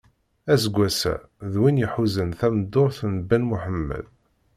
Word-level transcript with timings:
Aseggas-a, 0.53 1.13
d 1.51 1.53
win 1.61 1.81
iḥuzan 1.85 2.31
tameddurt 2.39 2.99
n 3.11 3.13
Ben 3.29 3.43
Muḥemed. 3.49 4.05